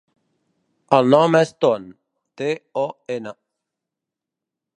[0.97, 1.85] El nom és Ton:
[2.43, 2.49] te,
[2.85, 2.87] o,
[3.19, 3.37] ena.